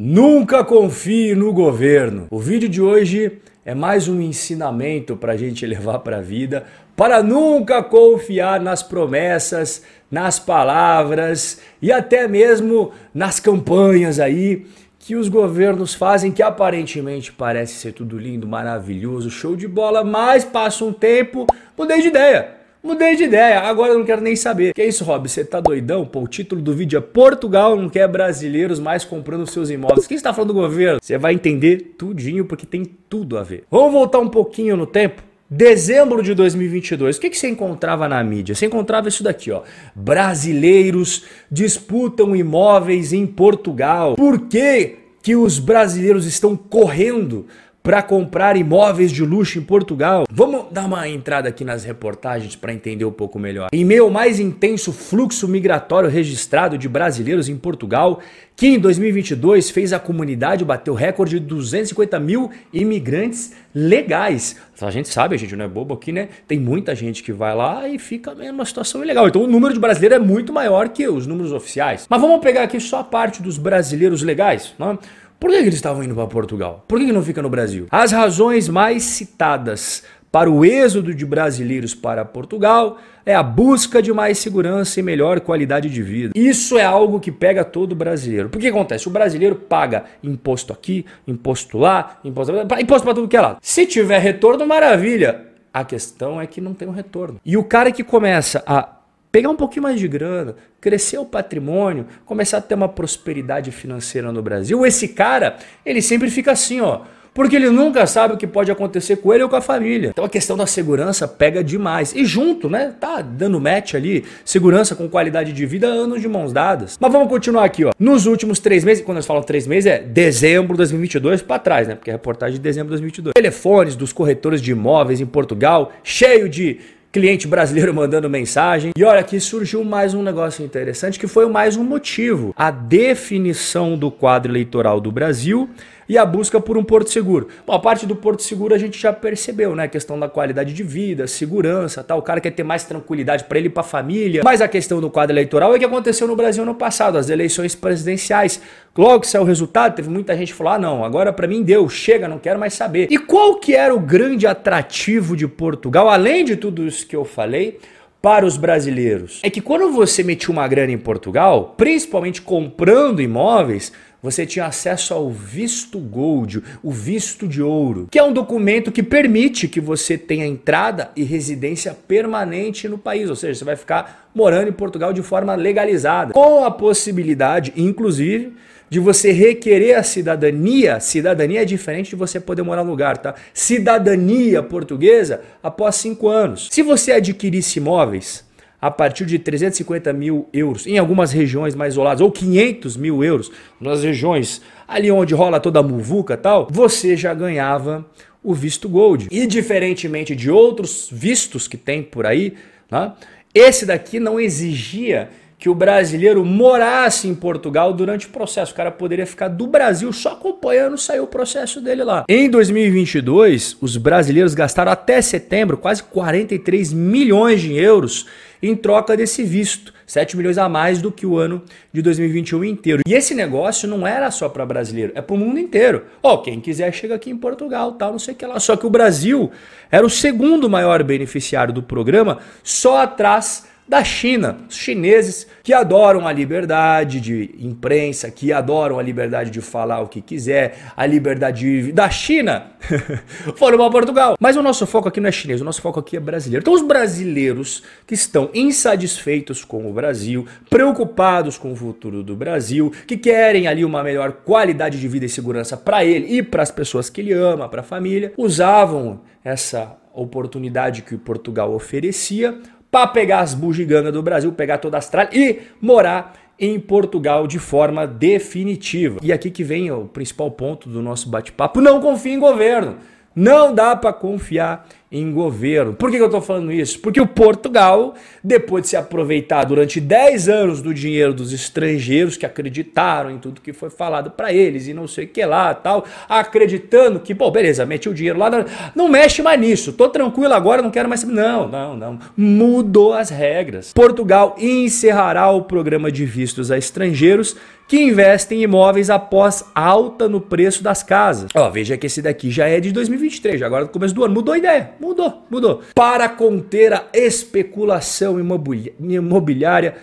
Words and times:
Nunca 0.00 0.64
confie 0.64 1.36
no 1.36 1.52
governo. 1.52 2.26
O 2.28 2.40
vídeo 2.40 2.68
de 2.68 2.82
hoje 2.82 3.38
é 3.64 3.76
mais 3.76 4.08
um 4.08 4.20
ensinamento 4.20 5.16
para 5.16 5.34
a 5.34 5.36
gente 5.36 5.64
levar 5.64 6.00
para 6.00 6.16
a 6.16 6.20
vida, 6.20 6.64
para 6.96 7.22
nunca 7.22 7.80
confiar 7.80 8.58
nas 8.58 8.82
promessas, 8.82 9.84
nas 10.10 10.36
palavras 10.36 11.60
e 11.80 11.92
até 11.92 12.26
mesmo 12.26 12.90
nas 13.14 13.38
campanhas 13.38 14.18
aí 14.18 14.66
que 14.98 15.14
os 15.14 15.28
governos 15.28 15.94
fazem, 15.94 16.32
que 16.32 16.42
aparentemente 16.42 17.30
parece 17.30 17.74
ser 17.74 17.92
tudo 17.92 18.18
lindo, 18.18 18.48
maravilhoso, 18.48 19.30
show 19.30 19.54
de 19.54 19.68
bola, 19.68 20.02
mas 20.02 20.44
passa 20.44 20.84
um 20.84 20.92
tempo, 20.92 21.46
mudei 21.78 22.02
de 22.02 22.08
ideia. 22.08 22.63
Mudei 22.84 23.16
de 23.16 23.24
ideia, 23.24 23.60
agora 23.60 23.94
eu 23.94 23.98
não 23.98 24.04
quero 24.04 24.20
nem 24.20 24.36
saber. 24.36 24.74
Que 24.74 24.82
é 24.82 24.86
isso, 24.86 25.04
Rob? 25.04 25.26
Você 25.26 25.42
tá 25.42 25.58
doidão? 25.58 26.04
Pô, 26.04 26.20
o 26.20 26.28
título 26.28 26.60
do 26.60 26.74
vídeo 26.74 26.98
é 26.98 27.00
Portugal 27.00 27.74
não 27.74 27.88
quer 27.88 28.06
brasileiros 28.06 28.78
mais 28.78 29.06
comprando 29.06 29.46
seus 29.46 29.70
imóveis. 29.70 30.06
Quem 30.06 30.18
está 30.18 30.34
falando 30.34 30.48
do 30.52 30.60
governo? 30.60 30.98
Você 31.00 31.16
vai 31.16 31.32
entender 31.32 31.94
tudinho 31.96 32.44
porque 32.44 32.66
tem 32.66 32.84
tudo 32.84 33.38
a 33.38 33.42
ver. 33.42 33.64
Vamos 33.70 33.90
voltar 33.90 34.18
um 34.18 34.28
pouquinho 34.28 34.76
no 34.76 34.86
tempo? 34.86 35.22
Dezembro 35.48 36.22
de 36.22 36.34
2022, 36.34 37.16
o 37.16 37.20
que, 37.22 37.30
que 37.30 37.38
você 37.38 37.48
encontrava 37.48 38.06
na 38.06 38.22
mídia? 38.22 38.54
Você 38.54 38.66
encontrava 38.66 39.08
isso 39.08 39.24
daqui, 39.24 39.50
ó. 39.50 39.62
Brasileiros 39.94 41.24
disputam 41.50 42.36
imóveis 42.36 43.14
em 43.14 43.26
Portugal. 43.26 44.14
Por 44.14 44.40
que, 44.40 44.96
que 45.22 45.34
os 45.34 45.58
brasileiros 45.58 46.26
estão 46.26 46.54
correndo 46.54 47.46
para 47.84 48.00
comprar 48.00 48.56
imóveis 48.56 49.12
de 49.12 49.22
luxo 49.22 49.58
em 49.58 49.62
Portugal. 49.62 50.24
Vamos 50.30 50.72
dar 50.72 50.86
uma 50.86 51.06
entrada 51.06 51.50
aqui 51.50 51.66
nas 51.66 51.84
reportagens 51.84 52.56
para 52.56 52.72
entender 52.72 53.04
um 53.04 53.12
pouco 53.12 53.38
melhor. 53.38 53.68
Em 53.70 53.84
meio 53.84 54.04
ao 54.04 54.10
mais 54.10 54.40
intenso 54.40 54.90
fluxo 54.90 55.46
migratório 55.46 56.08
registrado 56.08 56.78
de 56.78 56.88
brasileiros 56.88 57.46
em 57.46 57.58
Portugal, 57.58 58.20
que 58.56 58.68
em 58.68 58.78
2022 58.78 59.68
fez 59.68 59.92
a 59.92 59.98
comunidade 59.98 60.64
bater 60.64 60.90
o 60.90 60.94
recorde 60.94 61.38
de 61.38 61.44
250 61.44 62.18
mil 62.20 62.50
imigrantes 62.72 63.52
legais. 63.74 64.56
A 64.80 64.90
gente 64.90 65.10
sabe, 65.10 65.34
a 65.34 65.38
gente 65.38 65.54
não 65.54 65.66
é 65.66 65.68
bobo 65.68 65.92
aqui, 65.92 66.10
né? 66.10 66.30
Tem 66.48 66.58
muita 66.58 66.94
gente 66.94 67.22
que 67.22 67.34
vai 67.34 67.54
lá 67.54 67.86
e 67.86 67.98
fica 67.98 68.34
numa 68.34 68.64
situação 68.64 69.04
ilegal. 69.04 69.28
Então 69.28 69.42
o 69.42 69.46
número 69.46 69.74
de 69.74 69.80
brasileiros 69.80 70.16
é 70.16 70.20
muito 70.20 70.54
maior 70.54 70.88
que 70.88 71.06
os 71.06 71.26
números 71.26 71.52
oficiais. 71.52 72.06
Mas 72.08 72.18
vamos 72.18 72.40
pegar 72.40 72.62
aqui 72.62 72.80
só 72.80 73.00
a 73.00 73.04
parte 73.04 73.42
dos 73.42 73.58
brasileiros 73.58 74.22
legais, 74.22 74.72
né? 74.78 74.96
Por 75.44 75.50
que, 75.50 75.56
eles 75.58 75.74
estavam 75.74 76.02
indo 76.02 76.14
para 76.14 76.26
Portugal? 76.26 76.82
Por 76.88 76.98
que, 76.98 77.12
não 77.12 77.22
fica 77.22 77.42
no 77.42 77.50
Brasil? 77.50 77.86
As 77.90 78.12
razões 78.12 78.66
mais 78.66 79.02
citadas 79.02 80.02
para 80.32 80.50
o 80.50 80.64
êxodo 80.64 81.14
de 81.14 81.26
brasileiros 81.26 81.94
para 81.94 82.24
Portugal 82.24 82.96
é 83.26 83.34
a 83.34 83.42
busca 83.42 84.00
de 84.00 84.10
mais 84.10 84.38
segurança 84.38 84.98
e 84.98 85.02
melhor 85.02 85.40
qualidade 85.40 85.90
de 85.90 86.02
vida. 86.02 86.32
Isso 86.34 86.78
é 86.78 86.84
algo 86.86 87.20
que 87.20 87.30
pega 87.30 87.62
todo 87.62 87.94
brasileiro. 87.94 88.48
Por 88.48 88.58
que 88.58 88.68
acontece? 88.68 89.06
O 89.06 89.10
brasileiro 89.10 89.54
paga 89.54 90.04
imposto 90.22 90.72
aqui, 90.72 91.04
imposto 91.28 91.76
lá, 91.76 92.18
imposto, 92.24 92.54
imposto 92.80 93.04
para 93.04 93.14
tudo 93.14 93.28
que 93.28 93.36
é 93.36 93.40
lado. 93.42 93.58
Se 93.60 93.84
tiver 93.84 94.20
retorno, 94.20 94.66
maravilha. 94.66 95.42
A 95.74 95.84
questão 95.84 96.40
é 96.40 96.46
que 96.46 96.58
não 96.58 96.72
tem 96.72 96.88
um 96.88 96.92
retorno. 96.92 97.38
E 97.44 97.54
o 97.58 97.64
cara 97.64 97.92
que 97.92 98.02
começa 98.02 98.62
a 98.66 98.93
pegar 99.34 99.50
um 99.50 99.56
pouquinho 99.56 99.82
mais 99.82 99.98
de 99.98 100.06
grana, 100.06 100.54
crescer 100.80 101.18
o 101.18 101.24
patrimônio, 101.24 102.06
começar 102.24 102.58
a 102.58 102.60
ter 102.60 102.76
uma 102.76 102.88
prosperidade 102.88 103.72
financeira 103.72 104.30
no 104.30 104.40
Brasil. 104.40 104.86
Esse 104.86 105.08
cara, 105.08 105.56
ele 105.84 106.00
sempre 106.00 106.30
fica 106.30 106.52
assim, 106.52 106.80
ó, 106.80 107.00
porque 107.34 107.56
ele 107.56 107.68
nunca 107.68 108.06
sabe 108.06 108.34
o 108.34 108.36
que 108.36 108.46
pode 108.46 108.70
acontecer 108.70 109.16
com 109.16 109.34
ele 109.34 109.42
ou 109.42 109.48
com 109.48 109.56
a 109.56 109.60
família. 109.60 110.10
Então 110.10 110.24
a 110.24 110.28
questão 110.28 110.56
da 110.56 110.68
segurança 110.68 111.26
pega 111.26 111.64
demais. 111.64 112.14
E 112.14 112.24
junto, 112.24 112.70
né, 112.70 112.94
tá 113.00 113.20
dando 113.20 113.60
match 113.60 113.94
ali, 113.94 114.24
segurança 114.44 114.94
com 114.94 115.08
qualidade 115.08 115.52
de 115.52 115.66
vida, 115.66 115.88
anos 115.88 116.20
de 116.20 116.28
mãos 116.28 116.52
dadas. 116.52 116.96
Mas 117.00 117.12
vamos 117.12 117.28
continuar 117.28 117.64
aqui, 117.64 117.84
ó. 117.84 117.90
Nos 117.98 118.26
últimos 118.26 118.60
três 118.60 118.84
meses, 118.84 119.02
quando 119.02 119.16
nós 119.16 119.26
falamos 119.26 119.46
três 119.46 119.66
meses, 119.66 119.90
é 119.90 119.98
dezembro 119.98 120.74
de 120.74 120.78
2022 120.78 121.42
para 121.42 121.58
trás, 121.58 121.88
né, 121.88 121.96
porque 121.96 122.10
é 122.10 122.12
reportagem 122.12 122.54
de 122.54 122.62
dezembro 122.62 122.86
de 122.86 123.00
2022. 123.00 123.34
Telefones 123.34 123.96
dos 123.96 124.12
corretores 124.12 124.62
de 124.62 124.70
imóveis 124.70 125.20
em 125.20 125.26
Portugal, 125.26 125.90
cheio 126.04 126.48
de 126.48 126.78
cliente 127.14 127.46
brasileiro 127.46 127.94
mandando 127.94 128.28
mensagem. 128.28 128.90
E 128.96 129.04
olha 129.04 129.22
que 129.22 129.38
surgiu 129.38 129.84
mais 129.84 130.14
um 130.14 130.22
negócio 130.22 130.64
interessante 130.64 131.18
que 131.18 131.28
foi 131.28 131.48
mais 131.48 131.76
um 131.76 131.84
motivo: 131.84 132.52
a 132.58 132.72
definição 132.72 133.96
do 133.96 134.10
quadro 134.10 134.50
eleitoral 134.50 135.00
do 135.00 135.12
Brasil 135.12 135.70
e 136.08 136.18
a 136.18 136.24
busca 136.24 136.60
por 136.60 136.76
um 136.76 136.84
porto 136.84 137.10
seguro. 137.10 137.48
Bom, 137.66 137.72
a 137.72 137.78
parte 137.78 138.06
do 138.06 138.16
porto 138.16 138.42
seguro 138.42 138.74
a 138.74 138.78
gente 138.78 138.98
já 138.98 139.12
percebeu, 139.12 139.74
né? 139.74 139.84
A 139.84 139.88
questão 139.88 140.18
da 140.18 140.28
qualidade 140.28 140.72
de 140.72 140.82
vida, 140.82 141.26
segurança, 141.26 142.02
tal. 142.02 142.18
O 142.18 142.22
cara 142.22 142.40
quer 142.40 142.50
ter 142.50 142.62
mais 142.62 142.84
tranquilidade 142.84 143.44
para 143.44 143.58
ele 143.58 143.68
e 143.68 143.70
para 143.70 143.82
a 143.82 143.84
família. 143.84 144.42
Mas 144.44 144.60
a 144.60 144.68
questão 144.68 145.00
do 145.00 145.10
quadro 145.10 145.34
eleitoral 145.34 145.74
é 145.74 145.78
que 145.78 145.84
aconteceu 145.84 146.26
no 146.26 146.36
Brasil 146.36 146.64
no 146.64 146.74
passado, 146.74 147.18
as 147.18 147.28
eleições 147.28 147.74
presidenciais. 147.74 148.60
Logo 148.96 149.20
que 149.20 149.26
saiu 149.26 149.42
o 149.42 149.46
resultado, 149.46 149.94
teve 149.96 150.08
muita 150.08 150.36
gente 150.36 150.54
falou: 150.54 150.72
"Ah, 150.72 150.78
não, 150.78 151.04
agora 151.04 151.32
para 151.32 151.46
mim 151.46 151.62
deu, 151.62 151.88
chega, 151.88 152.28
não 152.28 152.38
quero 152.38 152.58
mais 152.58 152.74
saber". 152.74 153.08
E 153.10 153.18
qual 153.18 153.56
que 153.56 153.74
era 153.74 153.94
o 153.94 154.00
grande 154.00 154.46
atrativo 154.46 155.36
de 155.36 155.48
Portugal, 155.48 156.08
além 156.08 156.44
de 156.44 156.56
tudo 156.56 156.86
isso 156.86 157.06
que 157.06 157.16
eu 157.16 157.24
falei? 157.24 157.78
para 158.24 158.46
os 158.46 158.56
brasileiros 158.56 159.40
é 159.42 159.50
que 159.50 159.60
quando 159.60 159.92
você 159.92 160.22
metia 160.22 160.50
uma 160.50 160.66
grana 160.66 160.90
em 160.90 160.96
Portugal, 160.96 161.74
principalmente 161.76 162.40
comprando 162.40 163.20
imóveis, 163.20 163.92
você 164.24 164.46
tinha 164.46 164.64
acesso 164.64 165.12
ao 165.12 165.30
visto 165.30 165.98
gold, 165.98 166.62
o 166.82 166.90
visto 166.90 167.46
de 167.46 167.60
ouro, 167.60 168.08
que 168.10 168.18
é 168.18 168.24
um 168.24 168.32
documento 168.32 168.90
que 168.90 169.02
permite 169.02 169.68
que 169.68 169.82
você 169.82 170.16
tenha 170.16 170.46
entrada 170.46 171.10
e 171.14 171.22
residência 171.22 171.94
permanente 172.08 172.88
no 172.88 172.96
país, 172.96 173.28
ou 173.28 173.36
seja, 173.36 173.58
você 173.58 173.64
vai 173.66 173.76
ficar 173.76 174.30
morando 174.34 174.70
em 174.70 174.72
Portugal 174.72 175.12
de 175.12 175.20
forma 175.20 175.54
legalizada, 175.54 176.32
com 176.32 176.64
a 176.64 176.70
possibilidade, 176.70 177.74
inclusive, 177.76 178.54
de 178.88 178.98
você 178.98 179.30
requerer 179.30 179.98
a 179.98 180.02
cidadania. 180.02 181.00
Cidadania 181.00 181.60
é 181.60 181.66
diferente 181.66 182.08
de 182.08 182.16
você 182.16 182.40
poder 182.40 182.62
morar 182.62 182.82
no 182.82 182.90
lugar, 182.90 183.18
tá? 183.18 183.34
Cidadania 183.52 184.62
portuguesa 184.62 185.42
após 185.62 185.96
cinco 185.96 186.28
anos. 186.28 186.68
Se 186.70 186.82
você 186.82 187.12
adquirisse 187.12 187.78
imóveis 187.78 188.42
a 188.84 188.90
partir 188.90 189.24
de 189.24 189.38
350 189.38 190.12
mil 190.12 190.46
euros 190.52 190.86
em 190.86 190.98
algumas 190.98 191.32
regiões 191.32 191.74
mais 191.74 191.94
isoladas, 191.94 192.20
ou 192.20 192.30
500 192.30 192.98
mil 192.98 193.24
euros 193.24 193.50
nas 193.80 194.04
regiões 194.04 194.60
ali 194.86 195.10
onde 195.10 195.32
rola 195.32 195.58
toda 195.58 195.80
a 195.80 195.82
muvuca 195.82 196.36
tal, 196.36 196.68
você 196.70 197.16
já 197.16 197.32
ganhava 197.32 198.04
o 198.42 198.52
visto 198.52 198.86
gold. 198.86 199.28
E 199.30 199.46
diferentemente 199.46 200.36
de 200.36 200.50
outros 200.50 201.08
vistos 201.10 201.66
que 201.66 201.78
tem 201.78 202.02
por 202.02 202.26
aí, 202.26 202.52
né, 202.90 203.14
esse 203.54 203.86
daqui 203.86 204.20
não 204.20 204.38
exigia 204.38 205.30
que 205.64 205.70
o 205.70 205.74
brasileiro 205.74 206.44
morasse 206.44 207.26
em 207.26 207.34
Portugal 207.34 207.90
durante 207.94 208.26
o 208.26 208.28
processo. 208.28 208.72
O 208.72 208.74
cara 208.74 208.90
poderia 208.90 209.24
ficar 209.24 209.48
do 209.48 209.66
Brasil 209.66 210.12
só 210.12 210.32
acompanhando 210.32 210.98
sair 210.98 211.20
o 211.20 211.26
processo 211.26 211.80
dele 211.80 212.04
lá. 212.04 212.26
Em 212.28 212.50
2022, 212.50 213.78
os 213.80 213.96
brasileiros 213.96 214.52
gastaram 214.52 214.92
até 214.92 215.22
setembro 215.22 215.78
quase 215.78 216.02
43 216.02 216.92
milhões 216.92 217.62
de 217.62 217.72
euros 217.72 218.26
em 218.62 218.76
troca 218.76 219.16
desse 219.16 219.42
visto. 219.42 219.94
7 220.06 220.36
milhões 220.36 220.58
a 220.58 220.68
mais 220.68 221.00
do 221.00 221.10
que 221.10 221.24
o 221.24 221.38
ano 221.38 221.62
de 221.90 222.02
2021 222.02 222.62
inteiro. 222.64 223.00
E 223.08 223.14
esse 223.14 223.34
negócio 223.34 223.88
não 223.88 224.06
era 224.06 224.30
só 224.30 224.50
para 224.50 224.66
brasileiro, 224.66 225.12
é 225.14 225.22
para 225.22 225.34
o 225.34 225.38
mundo 225.38 225.58
inteiro. 225.58 226.04
Ó, 226.22 226.34
oh, 226.34 226.38
quem 226.42 226.60
quiser 226.60 226.92
chega 226.92 227.14
aqui 227.14 227.30
em 227.30 227.38
Portugal, 227.38 227.92
tal, 227.92 228.12
não 228.12 228.18
sei 228.18 228.34
o 228.34 228.36
que 228.36 228.44
lá. 228.44 228.60
Só 228.60 228.76
que 228.76 228.86
o 228.86 228.90
Brasil 228.90 229.50
era 229.90 230.04
o 230.04 230.10
segundo 230.10 230.68
maior 230.68 231.02
beneficiário 231.02 231.72
do 231.72 231.82
programa, 231.82 232.40
só 232.62 232.98
atrás 232.98 233.64
da 233.86 234.02
China, 234.02 234.58
os 234.68 234.76
chineses 234.76 235.46
que 235.62 235.72
adoram 235.72 236.26
a 236.26 236.32
liberdade 236.32 237.20
de 237.20 237.54
imprensa, 237.58 238.30
que 238.30 238.52
adoram 238.52 238.98
a 238.98 239.02
liberdade 239.02 239.50
de 239.50 239.60
falar 239.60 240.00
o 240.00 240.08
que 240.08 240.20
quiser, 240.20 240.92
a 240.96 241.04
liberdade 241.04 241.82
de... 241.82 241.92
da 241.92 242.08
China, 242.08 242.72
foram 243.56 243.78
para 243.78 243.90
Portugal. 243.90 244.36
Mas 244.40 244.56
o 244.56 244.62
nosso 244.62 244.86
foco 244.86 245.08
aqui 245.08 245.20
não 245.20 245.28
é 245.28 245.32
chinês, 245.32 245.60
o 245.60 245.64
nosso 245.64 245.82
foco 245.82 246.00
aqui 246.00 246.16
é 246.16 246.20
brasileiro. 246.20 246.62
Então 246.62 246.72
os 246.72 246.82
brasileiros 246.82 247.82
que 248.06 248.14
estão 248.14 248.50
insatisfeitos 248.54 249.64
com 249.64 249.88
o 249.88 249.92
Brasil, 249.92 250.46
preocupados 250.70 251.58
com 251.58 251.72
o 251.72 251.76
futuro 251.76 252.22
do 252.22 252.34
Brasil, 252.34 252.92
que 253.06 253.16
querem 253.16 253.66
ali 253.66 253.84
uma 253.84 254.02
melhor 254.02 254.32
qualidade 254.32 254.98
de 254.98 255.08
vida 255.08 255.26
e 255.26 255.28
segurança 255.28 255.76
para 255.76 256.04
ele 256.04 256.38
e 256.38 256.42
para 256.42 256.62
as 256.62 256.70
pessoas 256.70 257.10
que 257.10 257.20
ele 257.20 257.32
ama, 257.32 257.68
para 257.68 257.80
a 257.80 257.84
família, 257.84 258.32
usavam 258.36 259.20
essa 259.44 259.96
oportunidade 260.14 261.02
que 261.02 261.16
Portugal 261.16 261.74
oferecia 261.74 262.56
para 262.94 263.08
pegar 263.08 263.40
as 263.40 263.54
bugigangas 263.54 264.12
do 264.12 264.22
Brasil, 264.22 264.52
pegar 264.52 264.78
toda 264.78 264.96
a 264.96 264.98
Austrália 264.98 265.28
e 265.36 265.62
morar 265.80 266.34
em 266.56 266.78
Portugal 266.78 267.44
de 267.44 267.58
forma 267.58 268.06
definitiva. 268.06 269.18
E 269.20 269.32
aqui 269.32 269.50
que 269.50 269.64
vem 269.64 269.90
o 269.90 270.04
principal 270.04 270.48
ponto 270.52 270.88
do 270.88 271.02
nosso 271.02 271.28
bate-papo: 271.28 271.80
não 271.80 272.00
confie 272.00 272.34
em 272.34 272.38
governo. 272.38 272.98
Não 273.34 273.74
dá 273.74 273.96
para 273.96 274.12
confiar 274.12 274.86
em 275.14 275.30
governo. 275.30 275.94
Por 275.94 276.10
que, 276.10 276.16
eu 276.16 276.26
estou 276.26 276.40
falando 276.40 276.72
isso? 276.72 276.98
Porque 276.98 277.20
o 277.20 277.26
Portugal, 277.26 278.14
depois 278.42 278.82
de 278.82 278.88
se 278.88 278.96
aproveitar 278.96 279.62
durante 279.62 280.00
10 280.00 280.48
anos 280.48 280.82
do 280.82 280.92
dinheiro 280.92 281.32
dos 281.32 281.52
estrangeiros 281.52 282.36
que 282.36 282.44
acreditaram 282.44 283.30
em 283.30 283.38
tudo 283.38 283.60
que 283.60 283.72
foi 283.72 283.90
falado 283.90 284.32
para 284.32 284.52
eles 284.52 284.88
e 284.88 284.92
não 284.92 285.06
sei 285.06 285.26
o 285.26 285.28
que 285.28 285.46
lá 285.46 285.72
tal, 285.72 286.04
acreditando 286.28 287.20
que, 287.20 287.32
pô, 287.32 287.48
beleza, 287.48 287.86
meti 287.86 288.08
o 288.08 288.14
dinheiro 288.14 288.40
lá, 288.40 288.50
não, 288.50 288.64
não 288.92 289.08
mexe 289.08 289.40
mais 289.40 289.60
nisso, 289.60 289.92
tô 289.92 290.08
tranquilo 290.08 290.52
agora, 290.52 290.82
não 290.82 290.90
quero 290.90 291.08
mais. 291.08 291.22
Não, 291.22 291.68
não, 291.68 291.96
não. 291.96 292.18
Mudou 292.36 293.12
as 293.12 293.30
regras. 293.30 293.92
Portugal 293.92 294.56
encerrará 294.58 295.48
o 295.50 295.62
programa 295.62 296.10
de 296.10 296.24
vistos 296.24 296.72
a 296.72 296.76
estrangeiros 296.76 297.56
que 297.86 298.02
investem 298.02 298.60
em 298.60 298.62
imóveis 298.62 299.10
após 299.10 299.64
alta 299.74 300.28
no 300.28 300.40
preço 300.40 300.82
das 300.82 301.02
casas. 301.02 301.50
Ó, 301.54 301.70
veja 301.70 301.96
que 301.96 302.06
esse 302.06 302.22
daqui 302.22 302.50
já 302.50 302.66
é 302.66 302.80
de 302.80 302.92
2023, 302.92 303.60
já 303.60 303.66
agora 303.66 303.84
no 303.84 303.90
começo 303.90 304.14
do 304.14 304.24
ano. 304.24 304.34
Mudou 304.34 304.54
a 304.54 304.58
ideia, 304.58 304.92
mudou, 305.04 305.42
mudou. 305.50 305.82
Para 305.94 306.28
conter 306.28 306.92
a 306.92 307.06
especulação 307.12 308.38
imobiliária, 308.40 309.96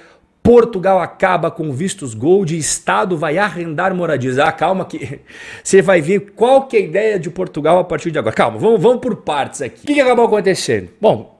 Portugal 0.44 1.00
acaba 1.00 1.51
com 1.51 1.71
vistos 1.71 2.13
gold 2.13 2.56
e 2.56 2.57
Estado 2.57 3.18
vai 3.18 3.38
arrendar 3.38 3.94
moradias. 3.94 4.39
Ah, 4.39 4.51
calma 4.51 4.86
que 4.86 5.19
você 5.63 5.81
vai 5.81 6.01
ver 6.01 6.31
qual 6.36 6.68
que 6.68 6.77
é 6.77 6.80
a 6.80 6.83
ideia 6.83 7.19
de 7.19 7.30
Portugal 7.30 7.80
a 7.80 7.83
partir 7.83 8.12
de 8.12 8.18
agora. 8.18 8.36
Calma, 8.36 8.57
vamos, 8.57 8.81
vamos 8.81 9.01
por 9.01 9.18
partes 9.18 9.62
aqui. 9.62 9.83
O 9.83 9.88
que, 9.88 9.94
que 9.94 10.01
acabou 10.01 10.25
acontecendo? 10.25 10.89
Bom, 11.00 11.30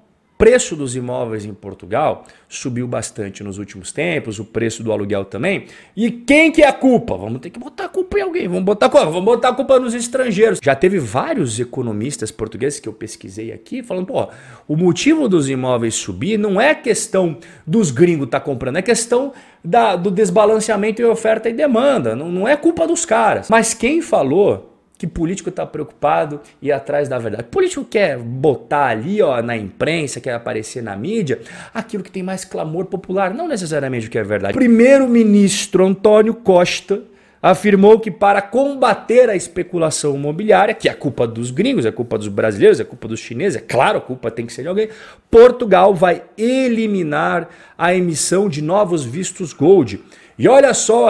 preço 0.42 0.76
dos 0.76 0.96
imóveis 0.96 1.46
em 1.46 1.54
Portugal 1.54 2.26
subiu 2.50 2.88
bastante 2.88 3.44
nos 3.44 3.60
últimos 3.60 3.92
tempos, 3.92 4.40
o 4.40 4.44
preço 4.44 4.82
do 4.82 4.92
aluguel 4.92 5.24
também. 5.24 5.68
E 5.96 6.10
quem 6.10 6.52
que 6.52 6.64
é 6.64 6.68
a 6.68 6.74
culpa? 6.74 7.16
Vamos 7.16 7.42
ter 7.42 7.52
que 7.52 7.60
botar 7.60 7.86
a 7.86 7.90
culpa 7.90 8.18
em 8.18 8.24
alguém. 8.24 8.48
Vamos 8.48 8.64
botar, 8.64 8.88
vamos 8.88 9.24
botar 9.24 9.50
a 9.50 9.54
culpa 9.54 9.80
nos 9.80 9.94
estrangeiros. 9.94 10.58
Já 10.60 10.74
teve 10.74 10.98
vários 10.98 11.60
economistas 11.60 12.32
portugueses 12.32 12.80
que 12.80 12.90
eu 12.90 12.94
pesquisei 12.94 13.52
aqui 13.52 13.84
falando, 13.84 14.08
pô, 14.08 14.30
o 14.68 14.76
motivo 14.76 15.30
dos 15.30 15.48
imóveis 15.48 15.94
subir 15.94 16.40
não 16.40 16.60
é 16.60 16.74
questão 16.74 17.38
dos 17.66 17.92
gringos 17.92 18.26
estar 18.26 18.40
tá 18.40 18.46
comprando, 18.46 18.78
é 18.78 18.82
questão 18.82 19.34
da, 19.64 19.96
do 19.96 20.10
desbalanceamento 20.10 21.04
em 21.04 21.06
oferta 21.06 21.50
e 21.50 21.54
demanda. 21.54 22.16
Não, 22.16 22.32
não 22.32 22.48
é 22.48 22.58
culpa 22.58 22.88
dos 22.88 23.06
caras. 23.06 23.48
Mas 23.48 23.76
quem 23.76 24.02
falou 24.02 24.71
que 25.02 25.08
político 25.08 25.50
está 25.50 25.66
preocupado 25.66 26.40
e 26.62 26.72
atrás 26.72 27.10
da 27.10 27.18
verdade. 27.18 27.46
Político 27.46 27.84
quer 27.84 28.20
botar 28.20 28.86
ali 28.90 29.20
ó, 29.20 29.42
na 29.42 29.58
imprensa, 29.58 30.22
quer 30.22 30.36
aparecer 30.36 30.84
na 30.84 30.96
mídia, 30.96 31.40
aquilo 31.74 32.04
que 32.04 32.12
tem 32.12 32.22
mais 32.22 32.46
clamor 32.46 32.86
popular, 32.86 33.34
não 33.34 33.48
necessariamente 33.48 34.06
o 34.06 34.12
que 34.12 34.20
é 34.20 34.24
verdade. 34.24 34.54
Primeiro-ministro 34.54 35.88
Antônio 35.88 36.36
Costa 36.36 37.02
afirmou 37.42 38.00
que 38.00 38.12
para 38.12 38.44
combater 38.44 39.28
a 39.28 39.36
especulação 39.36 40.16
imobiliária, 40.16 40.76
que 40.76 40.88
é 40.88 40.94
culpa 40.94 41.26
dos 41.26 41.50
gringos, 41.50 41.84
é 41.84 41.92
culpa 41.92 42.16
dos 42.16 42.28
brasileiros, 42.28 42.80
é 42.80 42.84
culpa 42.84 43.08
dos 43.08 43.20
chineses, 43.20 43.60
é 43.60 43.66
claro, 43.66 43.98
a 43.98 44.02
culpa 44.02 44.30
tem 44.30 44.46
que 44.46 44.54
ser 44.54 44.62
de 44.62 44.68
alguém, 44.68 44.90
Portugal 45.32 45.96
vai 45.96 46.22
eliminar 46.38 47.50
a 47.76 47.92
emissão 47.92 48.48
de 48.48 48.62
novos 48.62 49.04
vistos 49.04 49.52
gold. 49.52 50.00
E 50.38 50.48
olha 50.48 50.76
só 50.76 51.10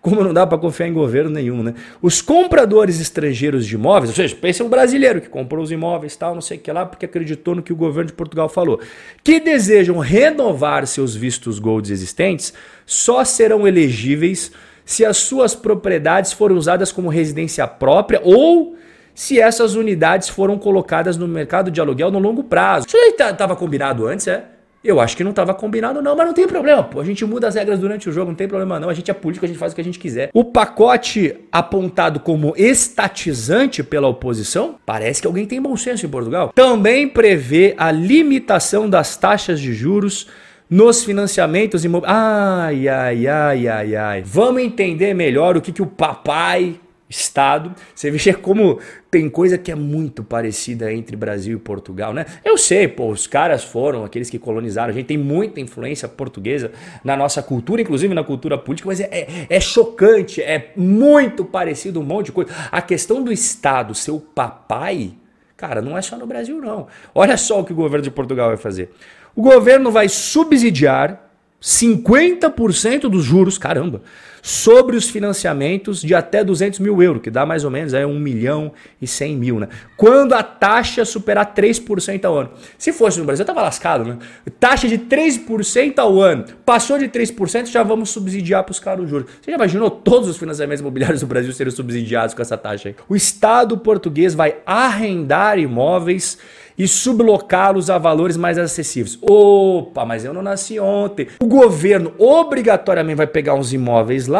como 0.00 0.22
não 0.22 0.32
dá 0.32 0.46
para 0.46 0.58
confiar 0.58 0.88
em 0.88 0.92
governo 0.92 1.30
nenhum, 1.30 1.62
né? 1.62 1.74
Os 2.00 2.22
compradores 2.22 3.00
estrangeiros 3.00 3.66
de 3.66 3.74
imóveis, 3.74 4.10
ou 4.10 4.16
seja, 4.16 4.36
pense 4.36 4.62
um 4.62 4.68
brasileiro 4.68 5.20
que 5.20 5.28
comprou 5.28 5.62
os 5.62 5.72
imóveis 5.72 6.16
tal, 6.16 6.34
não 6.34 6.40
sei 6.40 6.58
o 6.58 6.60
que 6.60 6.70
lá, 6.70 6.86
porque 6.86 7.06
acreditou 7.06 7.54
no 7.54 7.62
que 7.62 7.72
o 7.72 7.76
governo 7.76 8.08
de 8.08 8.12
Portugal 8.12 8.48
falou, 8.48 8.80
que 9.24 9.40
desejam 9.40 9.98
renovar 9.98 10.86
seus 10.86 11.14
vistos 11.14 11.58
golds 11.58 11.90
existentes, 11.90 12.52
só 12.84 13.24
serão 13.24 13.66
elegíveis 13.66 14.52
se 14.84 15.04
as 15.04 15.16
suas 15.16 15.54
propriedades 15.54 16.32
forem 16.32 16.56
usadas 16.56 16.92
como 16.92 17.08
residência 17.08 17.66
própria 17.66 18.20
ou 18.22 18.76
se 19.14 19.40
essas 19.40 19.74
unidades 19.74 20.28
foram 20.28 20.58
colocadas 20.58 21.16
no 21.16 21.26
mercado 21.26 21.70
de 21.70 21.80
aluguel 21.80 22.10
no 22.10 22.18
longo 22.18 22.44
prazo. 22.44 22.86
Isso 22.86 22.96
aí 22.96 23.14
estava 23.18 23.56
combinado 23.56 24.06
antes, 24.06 24.28
é? 24.28 24.44
Eu 24.86 25.00
acho 25.00 25.16
que 25.16 25.24
não 25.24 25.30
estava 25.30 25.52
combinado, 25.52 26.00
não, 26.00 26.14
mas 26.14 26.26
não 26.26 26.32
tem 26.32 26.46
problema, 26.46 26.82
pô. 26.82 27.00
A 27.00 27.04
gente 27.04 27.24
muda 27.24 27.48
as 27.48 27.56
regras 27.56 27.80
durante 27.80 28.08
o 28.08 28.12
jogo, 28.12 28.30
não 28.30 28.36
tem 28.36 28.46
problema, 28.46 28.78
não. 28.78 28.88
A 28.88 28.94
gente 28.94 29.10
é 29.10 29.14
político, 29.14 29.44
a 29.44 29.48
gente 29.48 29.58
faz 29.58 29.72
o 29.72 29.74
que 29.74 29.80
a 29.80 29.84
gente 29.84 29.98
quiser. 29.98 30.30
O 30.32 30.44
pacote 30.44 31.34
apontado 31.50 32.20
como 32.20 32.54
estatizante 32.56 33.82
pela 33.82 34.06
oposição, 34.06 34.76
parece 34.86 35.20
que 35.20 35.26
alguém 35.26 35.44
tem 35.44 35.60
bom 35.60 35.76
senso 35.76 36.06
em 36.06 36.08
Portugal. 36.08 36.52
Também 36.54 37.08
prevê 37.08 37.74
a 37.76 37.90
limitação 37.90 38.88
das 38.88 39.16
taxas 39.16 39.60
de 39.60 39.74
juros 39.74 40.28
nos 40.70 41.04
financiamentos 41.04 41.84
imobiliários. 41.84 42.18
Ai, 42.18 42.88
ai, 42.88 43.26
ai, 43.26 43.68
ai, 43.68 43.96
ai. 43.96 44.22
Vamos 44.24 44.62
entender 44.62 45.14
melhor 45.14 45.56
o 45.56 45.60
que, 45.60 45.72
que 45.72 45.82
o 45.82 45.86
papai 45.86 46.78
Estado. 47.08 47.74
Você 47.94 48.10
vê 48.10 48.32
como 48.34 48.80
tem 49.10 49.30
coisa 49.30 49.56
que 49.56 49.70
é 49.70 49.74
muito 49.74 50.24
parecida 50.24 50.92
entre 50.92 51.16
Brasil 51.16 51.56
e 51.56 51.60
Portugal, 51.60 52.12
né? 52.12 52.26
Eu 52.44 52.58
sei, 52.58 52.88
pô, 52.88 53.10
os 53.10 53.26
caras 53.26 53.64
foram 53.64 54.04
aqueles 54.04 54.28
que 54.28 54.38
colonizaram. 54.38 54.90
A 54.90 54.92
gente 54.92 55.06
tem 55.06 55.18
muita 55.18 55.60
influência 55.60 56.08
portuguesa 56.08 56.72
na 57.04 57.16
nossa 57.16 57.42
cultura, 57.42 57.80
inclusive 57.80 58.12
na 58.14 58.24
cultura 58.24 58.58
política, 58.58 58.88
mas 58.88 59.00
é, 59.00 59.08
é, 59.10 59.46
é 59.48 59.60
chocante, 59.60 60.42
é 60.42 60.72
muito 60.76 61.44
parecido 61.44 62.00
um 62.00 62.04
monte 62.04 62.26
de 62.26 62.32
coisa. 62.32 62.50
A 62.70 62.82
questão 62.82 63.22
do 63.22 63.32
Estado 63.32 63.94
ser 63.94 64.10
o 64.10 64.20
papai, 64.20 65.12
cara, 65.56 65.80
não 65.80 65.96
é 65.96 66.02
só 66.02 66.16
no 66.16 66.26
Brasil, 66.26 66.60
não. 66.60 66.88
Olha 67.14 67.36
só 67.36 67.60
o 67.60 67.64
que 67.64 67.72
o 67.72 67.76
governo 67.76 68.02
de 68.02 68.10
Portugal 68.10 68.48
vai 68.48 68.56
fazer. 68.56 68.90
O 69.34 69.42
governo 69.42 69.90
vai 69.90 70.08
subsidiar 70.08 71.26
50% 71.60 73.02
dos 73.08 73.24
juros, 73.24 73.58
caramba, 73.58 74.02
sobre 74.42 74.96
os 74.96 75.08
financiamentos 75.08 76.00
de 76.00 76.14
até 76.14 76.44
200 76.44 76.80
mil 76.80 77.02
euros, 77.02 77.22
que 77.22 77.30
dá 77.30 77.44
mais 77.46 77.64
ou 77.64 77.70
menos 77.70 77.94
aí 77.94 78.04
1 78.04 78.18
milhão 78.18 78.72
e 79.00 79.06
100 79.06 79.36
mil, 79.36 79.60
né? 79.60 79.68
Quando 79.96 80.34
a 80.34 80.42
taxa 80.42 81.04
superar 81.04 81.54
3% 81.54 82.24
ao 82.24 82.38
ano. 82.38 82.50
Se 82.78 82.92
fosse 82.92 83.18
no 83.18 83.24
Brasil, 83.24 83.42
eu 83.42 83.46
tava 83.46 83.62
lascado, 83.62 84.04
né? 84.04 84.18
Taxa 84.58 84.88
de 84.88 84.98
3% 84.98 85.98
ao 85.98 86.20
ano. 86.20 86.44
Passou 86.64 86.98
de 86.98 87.08
3%, 87.08 87.66
já 87.66 87.82
vamos 87.82 88.10
subsidiar 88.10 88.64
para 88.64 88.72
os 88.72 88.80
caras 88.80 89.04
os 89.04 89.10
juros. 89.10 89.30
Você 89.40 89.50
já 89.50 89.56
imaginou 89.56 89.90
todos 89.90 90.28
os 90.28 90.36
financiamentos 90.36 90.80
imobiliários 90.80 91.20
do 91.20 91.26
Brasil 91.26 91.52
serem 91.52 91.72
subsidiados 91.72 92.34
com 92.34 92.42
essa 92.42 92.56
taxa 92.56 92.90
aí? 92.90 92.96
O 93.08 93.16
Estado 93.16 93.76
português 93.78 94.34
vai 94.34 94.56
arrendar 94.66 95.58
imóveis 95.58 96.38
e 96.78 96.86
sublocá-los 96.86 97.88
a 97.88 97.98
valores 97.98 98.36
mais 98.36 98.58
acessíveis. 98.58 99.18
Opa, 99.22 100.04
mas 100.04 100.24
eu 100.24 100.32
não 100.32 100.42
nasci 100.42 100.78
ontem. 100.78 101.28
O 101.40 101.46
governo 101.46 102.12
obrigatoriamente 102.18 103.16
vai 103.16 103.26
pegar 103.26 103.54
uns 103.54 103.72
imóveis 103.72 104.26
lá, 104.26 104.35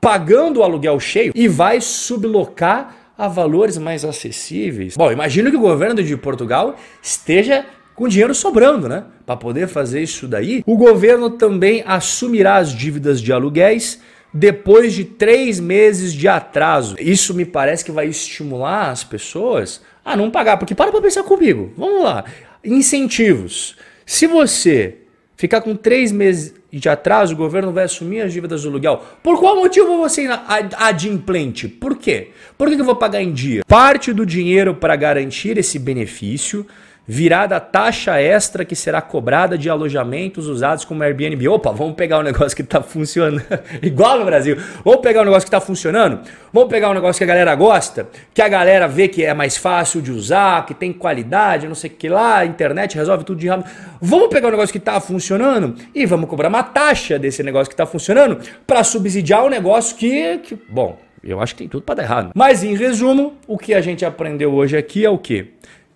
pagando 0.00 0.60
o 0.60 0.62
aluguel 0.62 1.00
cheio 1.00 1.32
e 1.34 1.48
vai 1.48 1.80
sublocar 1.80 2.96
a 3.16 3.28
valores 3.28 3.78
mais 3.78 4.04
acessíveis. 4.04 4.96
Bom, 4.96 5.10
imagino 5.10 5.50
que 5.50 5.56
o 5.56 5.60
governo 5.60 6.02
de 6.02 6.16
Portugal 6.16 6.76
esteja 7.02 7.64
com 7.94 8.08
dinheiro 8.08 8.34
sobrando, 8.34 8.88
né? 8.88 9.04
Para 9.24 9.36
poder 9.36 9.68
fazer 9.68 10.02
isso 10.02 10.26
daí. 10.26 10.62
O 10.66 10.76
governo 10.76 11.30
também 11.30 11.82
assumirá 11.86 12.56
as 12.56 12.72
dívidas 12.72 13.20
de 13.20 13.32
aluguéis 13.32 14.00
depois 14.32 14.92
de 14.92 15.04
três 15.04 15.60
meses 15.60 16.12
de 16.12 16.26
atraso. 16.26 16.96
Isso 16.98 17.32
me 17.32 17.44
parece 17.44 17.84
que 17.84 17.92
vai 17.92 18.08
estimular 18.08 18.90
as 18.90 19.04
pessoas 19.04 19.80
a 20.04 20.16
não 20.16 20.30
pagar. 20.30 20.56
Porque 20.56 20.74
para 20.74 20.90
para 20.90 21.00
pensar 21.00 21.22
comigo. 21.22 21.72
Vamos 21.78 22.02
lá. 22.02 22.24
Incentivos. 22.64 23.76
Se 24.04 24.26
você 24.26 24.98
ficar 25.36 25.60
com 25.60 25.74
três 25.74 26.12
meses 26.12 26.54
de 26.72 26.88
atraso, 26.88 27.34
o 27.34 27.36
governo 27.36 27.72
vai 27.72 27.84
assumir 27.84 28.20
as 28.20 28.32
dívidas 28.32 28.62
do 28.62 28.68
aluguel. 28.68 29.02
Por 29.22 29.38
qual 29.38 29.56
motivo 29.56 29.98
você 29.98 30.28
adimplente? 30.76 31.68
Por 31.68 31.96
quê? 31.96 32.30
Por 32.58 32.68
que 32.68 32.80
eu 32.80 32.84
vou 32.84 32.96
pagar 32.96 33.22
em 33.22 33.32
dia? 33.32 33.62
Parte 33.66 34.12
do 34.12 34.26
dinheiro 34.26 34.74
para 34.74 34.96
garantir 34.96 35.56
esse 35.56 35.78
benefício 35.78 36.66
virá 37.06 37.46
da 37.46 37.60
taxa 37.60 38.20
extra 38.20 38.64
que 38.64 38.74
será 38.74 39.00
cobrada 39.02 39.58
de 39.58 39.68
alojamentos 39.68 40.46
usados 40.46 40.84
como 40.84 41.02
Airbnb. 41.02 41.46
Opa, 41.48 41.70
vamos 41.70 41.94
pegar 41.94 42.18
um 42.18 42.22
negócio 42.22 42.56
que 42.56 42.62
está 42.62 42.82
funcionando, 42.82 43.42
igual 43.82 44.18
no 44.18 44.24
Brasil. 44.24 44.56
Vamos 44.84 45.00
pegar 45.00 45.22
um 45.22 45.24
negócio 45.24 45.42
que 45.42 45.54
está 45.54 45.60
funcionando, 45.60 46.20
vamos 46.52 46.68
pegar 46.68 46.90
um 46.90 46.94
negócio 46.94 47.18
que 47.18 47.24
a 47.24 47.26
galera 47.26 47.54
gosta, 47.54 48.08
que 48.32 48.40
a 48.40 48.48
galera 48.48 48.88
vê 48.88 49.08
que 49.08 49.24
é 49.24 49.34
mais 49.34 49.56
fácil 49.56 50.00
de 50.00 50.10
usar, 50.10 50.64
que 50.66 50.74
tem 50.74 50.92
qualidade, 50.92 51.68
não 51.68 51.74
sei 51.74 51.90
o 51.90 51.94
que 51.94 52.08
lá, 52.08 52.38
a 52.38 52.46
internet 52.46 52.96
resolve 52.96 53.24
tudo 53.24 53.38
de 53.38 53.48
rápido. 53.48 53.70
Vamos 54.00 54.28
pegar 54.28 54.48
um 54.48 54.50
negócio 54.50 54.72
que 54.72 54.78
está 54.78 55.00
funcionando 55.00 55.74
e 55.94 56.06
vamos 56.06 56.28
cobrar 56.28 56.48
uma 56.48 56.62
taxa 56.62 57.18
desse 57.18 57.42
negócio 57.42 57.68
que 57.68 57.74
está 57.74 57.86
funcionando 57.86 58.38
para 58.66 58.82
subsidiar 58.82 59.44
um 59.44 59.48
negócio 59.48 59.96
que, 59.96 60.38
que, 60.38 60.58
bom, 60.68 60.98
eu 61.22 61.40
acho 61.40 61.54
que 61.54 61.60
tem 61.60 61.68
tudo 61.68 61.82
para 61.82 61.96
dar 61.96 62.02
errado. 62.02 62.30
Mas 62.34 62.62
em 62.62 62.76
resumo, 62.76 63.34
o 63.46 63.56
que 63.56 63.72
a 63.72 63.80
gente 63.80 64.04
aprendeu 64.04 64.52
hoje 64.52 64.76
aqui 64.76 65.04
é 65.04 65.10
o 65.10 65.18
que? 65.18 65.52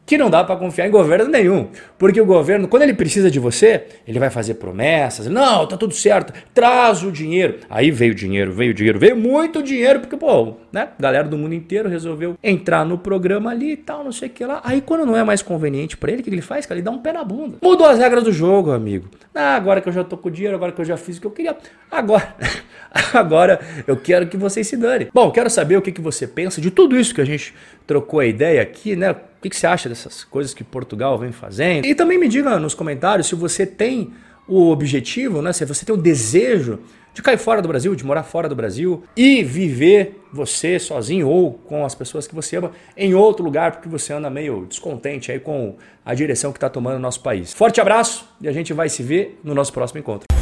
Que 0.09 0.17
não 0.17 0.31
dá 0.31 0.43
para 0.43 0.57
confiar 0.57 0.89
em 0.89 0.91
governo 0.91 1.31
nenhum. 1.31 1.69
Porque 1.99 2.19
o 2.19 2.25
governo, 2.25 2.67
quando 2.67 2.83
ele 2.83 2.95
precisa 2.95 3.31
de 3.31 3.39
você, 3.39 3.85
ele 4.07 4.19
vai 4.19 4.31
fazer 4.31 4.55
promessas. 4.55 5.27
Não, 5.27 5.67
tá 5.67 5.77
tudo 5.77 5.93
certo, 5.93 6.33
traz 6.55 7.03
o 7.03 7.13
dinheiro. 7.13 7.59
Aí 7.69 7.91
veio 7.91 8.15
dinheiro, 8.15 8.51
veio 8.51 8.73
dinheiro, 8.73 8.99
veio 8.99 9.15
muito 9.15 9.63
dinheiro, 9.63 10.01
porque, 10.01 10.17
pô, 10.17 10.55
né? 10.73 10.89
Galera 10.99 11.29
do 11.29 11.37
mundo 11.37 11.55
inteiro 11.55 11.91
resolveu 11.91 12.39
entrar 12.43 12.87
no 12.87 12.97
programa 12.97 13.51
ali 13.51 13.73
e 13.73 13.77
tal, 13.77 14.03
não 14.03 14.11
sei 14.11 14.29
o 14.29 14.31
que 14.31 14.47
lá. 14.47 14.63
Aí 14.65 14.81
quando 14.81 15.05
não 15.05 15.15
é 15.15 15.23
mais 15.23 15.43
conveniente 15.43 15.95
para 15.95 16.11
ele, 16.11 16.23
o 16.23 16.25
que 16.25 16.31
ele 16.31 16.41
faz? 16.41 16.65
Cara, 16.65 16.79
ele 16.79 16.87
dá 16.87 16.91
um 16.91 17.03
pé 17.03 17.13
na 17.13 17.23
bunda. 17.23 17.59
Mudou 17.61 17.87
as 17.87 17.99
regras 17.99 18.25
do 18.25 18.33
jogo, 18.33 18.71
amigo. 18.71 19.11
Ah, 19.35 19.57
agora 19.57 19.83
que 19.83 19.91
eu 19.91 19.93
já 19.93 20.03
tô 20.03 20.17
com 20.17 20.31
dinheiro, 20.31 20.57
agora 20.57 20.73
que 20.73 20.81
eu 20.81 20.87
já 20.87 20.97
fiz 20.97 21.19
o 21.19 21.21
que 21.21 21.27
eu 21.27 21.31
queria. 21.31 21.55
Agora, 21.91 22.35
agora 23.13 23.61
eu 23.87 23.97
quero 23.97 24.27
que 24.27 24.39
vocês 24.39 24.67
se 24.67 24.77
dane. 24.77 25.09
Bom, 25.13 25.31
quero 25.31 25.51
saber 25.51 25.77
o 25.77 25.83
que, 25.83 25.93
que 25.93 26.01
você 26.01 26.27
pensa 26.27 26.63
de 26.63 26.71
tudo 26.71 26.99
isso 26.99 27.15
que 27.15 27.21
a 27.21 27.27
gente 27.27 27.55
trocou 27.87 28.21
a 28.21 28.27
ideia 28.27 28.63
aqui, 28.63 28.97
né? 28.97 29.15
O 29.39 29.41
que, 29.41 29.51
que 29.51 29.57
você 29.57 29.69
acha 29.69 29.89
dessas 29.89 30.25
coisas 30.25 30.53
que 30.53 30.65
Portugal 30.65 31.17
vem 31.17 31.31
fazendo? 31.31 31.87
E 31.87 31.95
também 31.95 32.19
me 32.19 32.27
diga 32.27 32.59
nos 32.59 32.75
comentários 32.75 33.29
se 33.29 33.37
você 33.37 33.65
tem 33.65 34.13
o 34.49 34.71
objetivo, 34.71 35.41
né? 35.41 35.53
Se 35.53 35.65
você 35.65 35.87
tem 35.87 35.95
o 35.95 35.99
desejo 35.99 36.81
de 37.15 37.23
cair 37.23 37.39
fora 37.39 37.63
do 37.63 37.69
Brasil, 37.69 37.95
de 37.95 38.05
morar 38.05 38.25
fora 38.25 38.49
do 38.49 38.57
Brasil 38.57 39.05
e 39.17 39.45
viver 39.45 40.21
você 40.33 40.81
sozinho 40.81 41.29
ou 41.29 41.53
com 41.53 41.85
as 41.85 41.95
pessoas 41.95 42.27
que 42.27 42.35
você 42.35 42.57
ama 42.57 42.73
em 42.97 43.15
outro 43.15 43.45
lugar 43.45 43.73
porque 43.73 43.89
você 43.89 44.13
anda 44.13 44.29
meio 44.29 44.67
descontente 44.67 45.31
aí 45.31 45.39
com 45.39 45.77
a 46.05 46.15
direção 46.15 46.51
que 46.51 46.57
está 46.57 46.69
tomando 46.69 46.97
o 46.97 47.01
nosso 47.01 47.23
país. 47.23 47.53
Forte 47.53 47.81
abraço 47.81 48.29
e 48.41 48.49
a 48.49 48.53
gente 48.53 48.73
vai 48.73 48.89
se 48.89 49.05
ver 49.05 49.39
no 49.45 49.55
nosso 49.55 49.73
próximo 49.73 50.01
encontro. 50.01 50.38